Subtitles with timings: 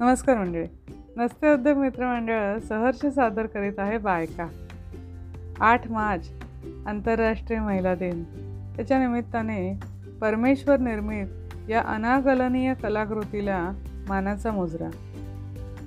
[0.00, 0.66] नमस्कार मंडळी.
[1.16, 4.46] नसते उद्योग मित्रमंडळ सहर्ष सादर करीत आहे बायका.
[5.60, 6.30] आठ मार्च
[6.86, 8.24] आंतरराष्ट्रीय महिला दिन.
[8.76, 9.80] त्याच्या निमित्ताने
[10.20, 11.26] परमेश्वर निर्मित
[11.68, 13.70] या अनाकलनीय कलाकृतीला
[14.08, 14.90] मानाचा मुजरा.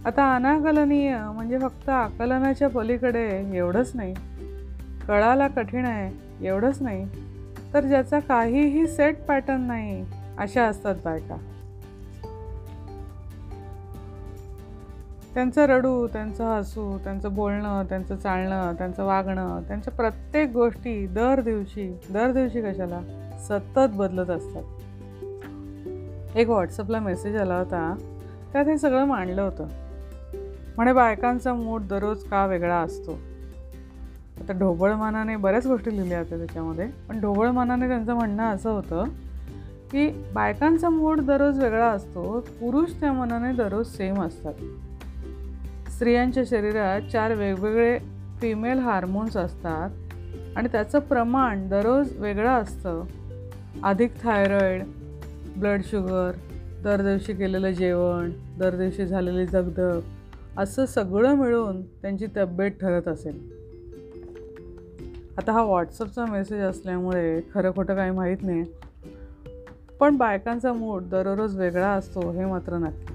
[0.05, 4.13] आता अनाकलनीय म्हणजे फक्त आकलनाच्या पलीकडे एवढंच नाही.
[5.07, 6.17] कळाला कठीण आहे
[6.47, 7.07] एवढंच नाही.
[7.73, 10.05] तर ज्याचा काहीही सेट पॅटर्न नाही
[10.37, 11.35] अशा असतात बायका.
[15.33, 21.99] त्यांचं रडू त्यांचं हसू त्यांचं बोलणं त्यांचं चालणं त्यांचं वागणं त्यांच्या प्रत्येक गोष्टी दर दिवशी
[22.09, 22.99] दर दिवशी कशाला?
[23.49, 24.63] सतत बदलत असतात.
[26.37, 27.95] एक व्हॉट्सअपला मेसेज आला होता.
[28.53, 29.67] त्यात हे सगळं मांडलं होतं.
[30.77, 33.11] म्हणे बायकांचा मूड दररोज का वेगळा असतो?
[34.37, 36.87] आता ढोबळमानाने बऱ्याच गोष्टी लिहिल्या होत्या त्याच्यामध्ये.
[37.09, 39.03] पण ढोबळमानाने त्यांचं म्हणणं असं होतं
[39.91, 44.53] की बायकांचा मूड दररोज वेगळा असतो पुरुष त्या मनाने दररोज सेम असतात.
[46.01, 47.97] स्त्रियांच्या शरीरात चार वेगवेगळे
[48.39, 49.89] फिमेल हार्मोन्स असतात
[50.57, 53.03] आणि त्याचं प्रमाण दररोज वेगळं असतं.
[53.83, 54.83] अधिक थायरॉईड
[55.57, 56.31] ब्लड शुगर
[56.83, 59.99] दर दिवशी केलेलं जेवण दर दिवशी झालेली दगदग
[60.57, 63.39] असं सगळं मिळून त्यांची तब्येत ठरत असेल.
[65.37, 68.63] आता हा व्हॉट्सअपचा मेसेज असल्यामुळे खरं खोटं काही माहीत नाही
[69.99, 73.10] पण बायकांचा मूड दररोज वेगळा असतो हे मात्र नक्की.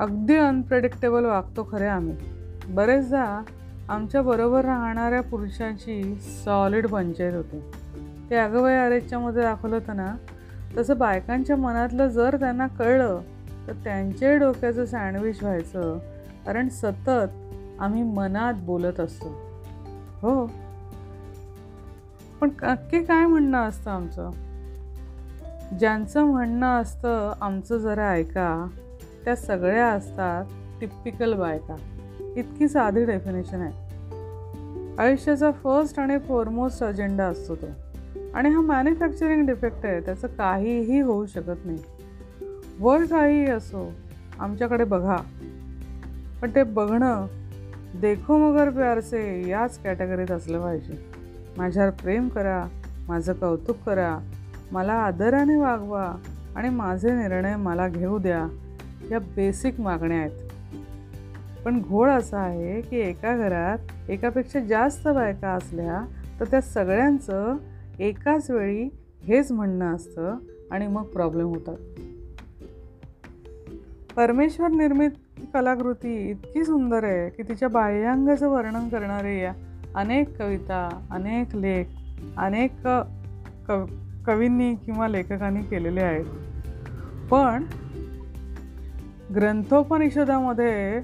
[0.00, 2.16] अगदी अनप्रेडिक्टेबल वागतो खरे आम्ही.
[2.68, 3.42] बरेचदा
[3.88, 7.70] आमच्याबरोबर राहणाऱ्या पुरुषांची सॉलिड पंचायत होते.
[8.30, 10.16] ते अगवय अरेच्यामध्ये दाखवलं होतं ना
[10.76, 13.20] तसं बायकांच्या मनातलं जर त्यांना कळलं
[13.66, 15.98] तर त्यांच्याही डोक्याचं सँडविच व्हायचं
[16.46, 17.28] कारण सतत
[17.80, 19.28] आम्ही मनात बोलत असतो.
[20.22, 20.46] हो.
[22.40, 24.30] पण नक्की काय म्हणणं असतं आमचं?
[25.78, 28.66] ज्यांचं म्हणणं असतं आमचं जरा ऐका.
[29.24, 30.44] त्या सगळ्या असतात
[30.80, 31.76] टिपिकल बायका.
[32.36, 33.90] इतकी साधी डेफिनेशन आहे.
[34.98, 37.66] आयुष्याचा फर्स्ट आणि फोरमोस्ट अजेंडा असतो तो.
[38.34, 41.78] आणि हा मॅन्युफॅक्चरिंग डिफेक्ट आहे त्याचं काहीही होऊ शकत नाही.
[42.80, 43.92] वर काहीही असो
[44.38, 45.16] आमच्याकडे बघा.
[46.42, 47.26] पण ते बघणं
[48.00, 51.10] देखो मगर प्यारसे याच कॅटेगरीत असलं पाहिजे.
[51.58, 52.64] माझ्यावर प्रेम करा
[53.08, 54.18] माझं कौतुक करा
[54.72, 56.14] मला आदराने वागवा
[56.56, 58.46] आणि माझे निर्णय मला घेऊ द्या.
[59.10, 60.50] या बेसिक मागण्या आहेत.
[61.64, 66.04] पण घोळ असा आहे की एका घरात एकापेक्षा जास्त बायका असल्या
[66.40, 67.56] तर त्या सगळ्यांचं
[67.98, 68.88] एकाच वेळी
[69.24, 70.36] हेच म्हणणं असतं
[70.70, 71.76] आणि मग प्रॉब्लेम होतात.
[74.16, 75.10] परमेश्वर निर्मित
[75.54, 79.52] कलाकृती इतकी सुंदर आहे की तिच्या बाह्यांगाचं वर्णन करणारे या
[79.94, 81.84] अनेक कविता अनेक लेख
[82.36, 82.72] अनेक
[83.68, 83.84] कव
[84.26, 86.24] कवींनी किंवा लेखकांनी केलेले आहेत.
[87.30, 87.64] पण
[89.34, 91.00] ग्रंथोपनिषदामध्ये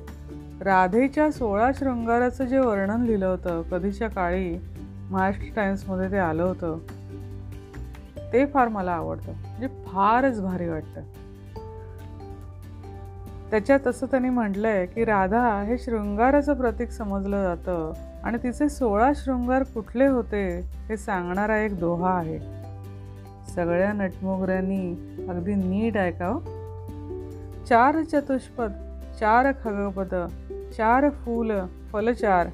[0.60, 4.56] राधेच्या सोळा शृंगाराचं जे वर्णन लिहिलं होतं कधीच्या काळी
[5.10, 6.78] महाराष्ट्र टाइम्समध्ये ते आलं होतं
[8.32, 9.32] ते फार मला आवडतं.
[9.32, 11.00] म्हणजे फारच भारी वाटतं.
[13.50, 17.92] त्याच्यात असं त्यांनी म्हटलंय की राधा हे शृंगाराचं प्रतीक समजलं जातं
[18.24, 22.38] आणि तिचे सोळा शृंगार कुठले होते हे सांगणारा एक दोहा आहे.
[23.54, 26.55] सगळ्या नटमोगऱ्यांनी अगदी नीट ऐकावं.
[27.68, 28.72] चार चतुष्पद
[29.20, 30.14] चार खगपद
[30.76, 31.52] चार फूल
[31.92, 32.46] फलचार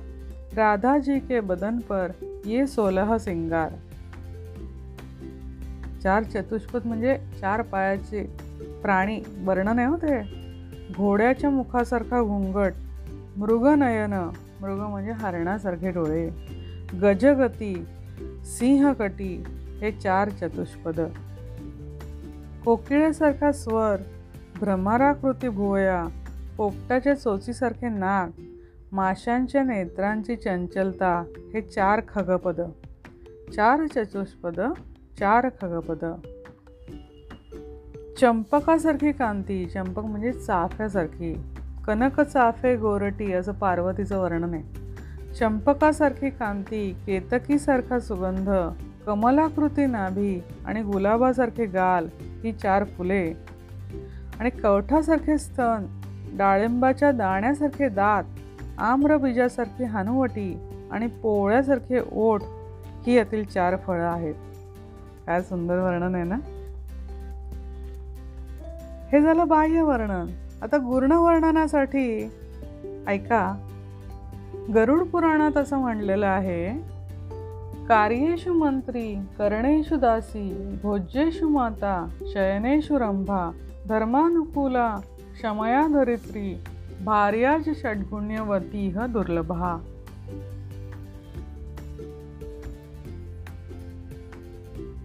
[0.56, 2.12] राधा जी के बदन पर
[2.47, 3.72] ये सोलह सिंगार
[6.03, 8.22] चार चतुष्पद म्हणजे चार पायाचे
[8.83, 10.22] प्राणी वर्णन आहे होते
[10.97, 12.72] घोड्याच्या मुखासारखा घुंगट
[13.37, 14.12] मृगनयन
[14.61, 16.28] मृग म्हणजे हरणासारखे डोळे.
[17.03, 17.84] गजगती
[18.45, 19.45] सिंहकटी
[19.81, 21.01] हे चार चतुष्पद.
[22.65, 23.97] कोकिळेसारखा स्वर
[24.61, 26.07] भ्रमराकृती भुवया
[26.57, 28.31] पोपटाच्या चोचीसारखे नाक
[28.93, 31.25] माशांच्या नेत्रांची चंचलता
[31.55, 32.61] हे चार खगपद.
[33.57, 34.60] चार चतुष्पद
[35.19, 36.15] चार खगपद.
[38.21, 41.34] चंपकासारखी कांती चंपक म्हणजे चाफ्यासारखी.
[41.87, 44.83] कनक चाफे गोरटी असं पार्वतीचं वर्णन आहे.
[45.34, 48.51] चंपकासारखी कांती केतकीसारखा सुगंध
[49.07, 53.52] कमलाकृती नाभी आणि गुलाबासारखे गाल ही चार फुले.
[54.42, 55.86] आणि कवठासारखे स्तन
[56.33, 58.22] डाळिंबाच्या दाण्यासारखे दात
[58.78, 60.59] आम्रबीजासारखी हनुवटी
[60.92, 62.42] आणि पोळ्यासारखे ओठ
[63.06, 64.34] ही यातील चार फळं आहेत.
[65.27, 66.34] काय सुंदर वर्णन आहे ना?
[69.12, 70.27] हे झालं बाह्य वर्णन.
[70.62, 72.33] आता गुर्ण वर्णनासाठी
[73.06, 73.54] ऐका
[74.74, 76.68] गरुड पुराणात असं म्हणलेलं आहे
[77.86, 83.50] कार्येषु मंत्री कर्णेषु दासी भोज्येषु माता शयनेषु रंभा
[83.89, 84.97] धर्मानुकूला
[85.34, 86.65] क्षमया धरित्री
[87.05, 89.77] भार्याज षड्गुण्यवती ह दुर्लभा.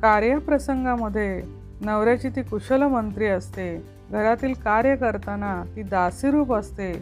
[0.02, 1.42] कार्यप्रसंगामध्ये
[1.82, 3.78] नवऱ्याची ती कुशल मंत्री असते.
[4.12, 7.02] घरातील कार्य करताना ती दासीरूप असते.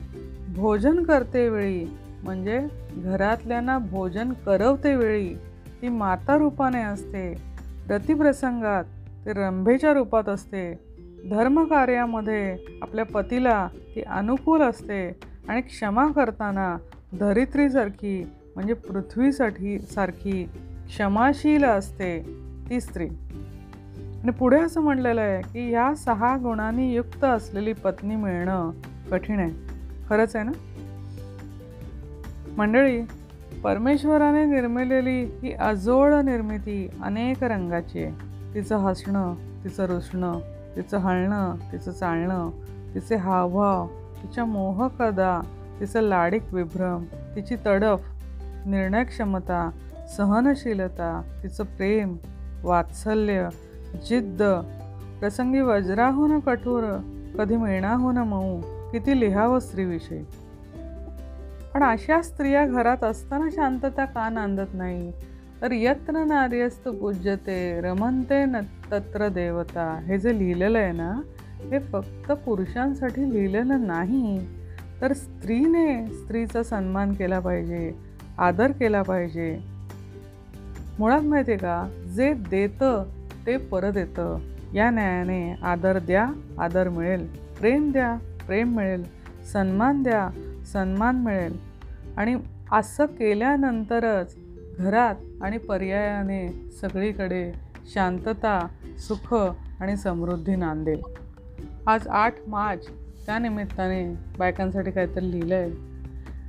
[0.56, 1.86] भोजन करते वेळी
[2.24, 5.34] म्हणजे घरातल्यांना भोजन करवते वेळी
[5.82, 7.42] ती माता रूपाने असते.
[7.90, 8.84] रतिप्रसंगात
[9.26, 10.95] ती रंभेच्या रूपात असते.
[11.30, 15.10] धर्मकार्यामध्ये आपल्या पतीला ती अनुकूल असते
[15.50, 16.78] आणि क्षमा करताना
[17.20, 20.44] धरित्रीसारखी म्हणजे पृथ्वीसाठी सारखी
[20.88, 22.20] क्षमाशील असते
[22.70, 23.08] ती स्त्री.
[24.24, 28.72] आणि पुढे असं म्हणलेलं आहे की ह्या सहा गुणांनी युक्त असलेली पत्नी मिळणं
[29.12, 29.52] कठीण आहे.
[30.10, 30.52] खरंच आहे ना?
[32.58, 33.02] मंडळी
[33.64, 38.12] परमेश्वराने निर्मिलेली ही अजोड निर्मिती अनेक रंगाची आहे.
[38.54, 39.34] तिचं हसणं
[39.64, 40.40] तिचं रुसणं
[40.76, 42.50] तिचं हलणं तिचं चालणं
[42.96, 43.88] तिचे हावभाव
[44.24, 45.42] तिच्या मोहकदा
[45.80, 47.04] तिचं लाडिक विभ्रम
[47.36, 48.00] तिची तडफ
[48.66, 49.70] निर्णयक्षमता
[50.18, 52.18] सहनशीलता तिचं प्रेम
[52.64, 53.50] वात्सल्य
[54.10, 54.44] जिद्द
[55.20, 56.84] प्रसंगी वज्राहून हो कठोर
[57.38, 58.62] कधी मिळणाहून हो मऊ
[58.92, 60.24] किती लिहावं स्त्रीविषयी.
[61.74, 65.14] पण अशा स्त्रिया घरात असताना शांतता का नांदत नाही?
[65.62, 68.56] तर यत्न नार्यस्त पूज्यते रमनते न
[68.92, 70.00] तत्र देवता.
[70.08, 71.22] हे जे लिहिलेलं आहे ना
[71.72, 74.48] हे फक्त पुरुषांसाठी लिहिलेलं नाही
[75.02, 77.94] तर स्त्रीने स्त्रीचा सन्मान केला पाहिजे
[78.38, 79.60] आदर केला पाहिजे.
[81.00, 83.04] मुळात माहिती आहे का जे देतं
[83.46, 84.38] ते परत येतं.
[84.74, 86.30] या न्यायाने आदर द्या
[86.60, 87.28] आदर मिळेल.
[87.60, 88.18] प्रेम द्या
[88.48, 89.04] प्रेम मिळेल.
[89.54, 90.30] सन्मान द्या
[90.66, 91.58] सन्मान मिळेल.
[92.18, 92.36] आणि
[92.72, 94.36] असं केल्यानंतरच
[94.80, 97.54] घरात आणि पर्यायाने सगळीकडे
[97.94, 98.68] शांतता
[98.98, 99.36] सुख
[99.80, 101.02] आणि समृद्धी नांदेल
[101.88, 102.88] आज आठ मार्च
[103.26, 105.96] त्यानिमित्ताने बायकांसाठी काहीतरी लिहिलं आहे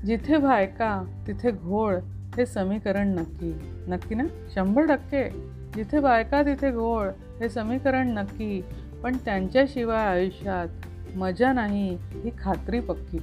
[0.07, 1.97] जिथे बायका तिथे घोळ
[2.37, 3.55] हे समीकरण नक्की.
[3.89, 4.25] नक्की ना?
[4.55, 5.31] शंभर टक्के.
[5.77, 7.09] जिथे बायका तिथे घोळ
[7.41, 8.65] हे समीकरण नक्की.
[9.03, 10.69] पण त्यांच्याशिवाय आयुष्यात
[11.17, 13.19] मजा नाही ही खात्री पक्की.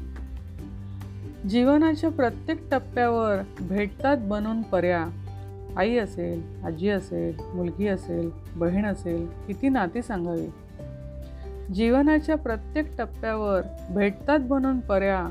[1.50, 5.08] जीवनाच्या प्रत्येक टप्प्यावर भेटतात बनून पर्या.
[5.78, 10.48] आई असेल आजी असेल मुलगी असेल बहीण असेल किती नाती सांगावी?
[11.74, 15.30] जीवनाच्या प्रत्येक टप्प्यावर भेटतात बनून पर्या.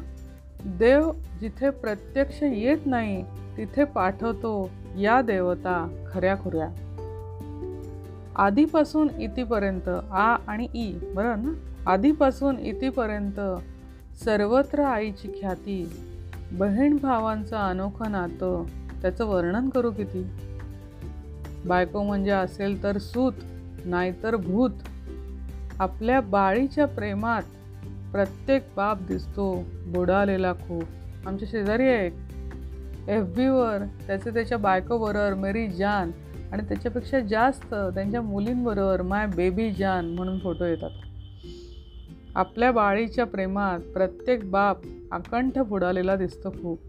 [0.65, 3.23] देव जिथे प्रत्यक्ष येत नाही
[3.57, 6.69] तिथे पाठवतो या देवता खऱ्या खुऱ्या.
[8.37, 11.53] आधीपासून इतिपर्यंत आ आणि ई बरं ना?
[11.91, 13.41] आधीपासून इतिपर्यंत
[14.21, 15.93] सर्वत्र आईची ख्याती
[16.53, 18.65] बहीण भावांचं अनोखं नातं
[19.03, 20.31] त्याचं वर्णन करू किती?
[21.67, 23.33] बायको म्हणजे असेल तर सूत
[23.85, 24.71] नाहीतर भूत.
[25.79, 27.43] आपल्या बाळीच्या प्रेमात
[28.13, 30.85] प्रत्येक बाप दिसतो बुडालेला खूप.
[31.27, 32.07] आमच्या शेजारी आहे
[33.09, 36.11] एफ बीवर त्याचे त्याच्या बायकोबरोबर मेरी जान
[36.53, 40.91] आणि त्याच्यापेक्षा जास्त त्यांच्या मुलींबरोबर माय बेबी जान म्हणून फोटो येतात.
[42.37, 44.77] आपल्या बाळीच्या प्रेमात प्रत्येक बाप
[45.13, 46.81] आकंठ बुडालेला दिसतो खूप.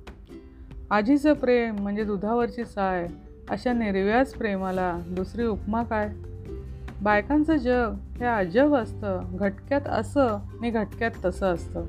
[0.91, 3.07] आजीचं प्रेम म्हणजे दुधावरची साय
[3.49, 6.09] अशा निर्व्याज प्रेमाला दुसरी उपमा काय?
[7.01, 11.85] बायकांचं जग हे अजब असतं घटक्यात असं आणि घटक्यात तसं असतं.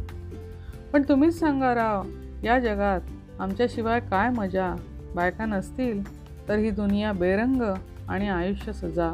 [0.92, 2.02] पण तुम्हीच सांगा राव
[2.44, 3.00] या जगात
[3.38, 4.74] आमच्याशिवाय काय मजा?
[5.14, 6.02] बायका नसतील
[6.48, 7.74] तर ही दुनिया बेरंग
[8.08, 9.12] आणि आयुष्य सजा.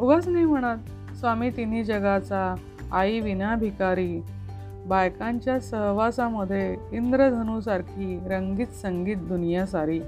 [0.00, 2.54] उगाच नाही म्हणत स्वामी तिन्ही जगाचा
[2.92, 4.22] आई विना भिकारी.
[4.86, 10.00] बायकांच्या सहवासामध्ये इंद्रधनूसारखी रंगीत संगीत दुनिया सारी.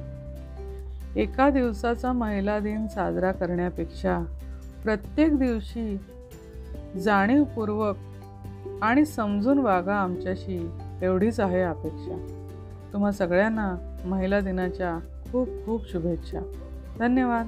[1.16, 4.18] एका दिवसाचा महिला दिन साजरा करण्यापेक्षा
[4.84, 5.98] प्रत्येक दिवशी
[7.00, 7.96] जाणीवपूर्वक
[8.82, 10.70] आणि समजून वागा आमच्याशी
[11.02, 12.34] एवढीच आहे अपेक्षा.
[12.92, 14.98] तुम्हा सगळ्यांना महिला दिनाच्या
[15.32, 16.40] खूप खूप शुभेच्छा.
[16.98, 17.46] धन्यवाद.